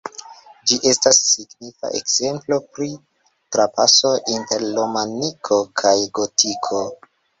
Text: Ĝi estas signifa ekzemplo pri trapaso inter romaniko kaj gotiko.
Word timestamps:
Ĝi 0.69 0.77
estas 0.91 1.17
signifa 1.31 1.91
ekzemplo 1.99 2.59
pri 2.77 2.89
trapaso 3.57 4.15
inter 4.37 4.65
romaniko 4.81 5.59
kaj 5.83 5.97
gotiko. 6.21 6.83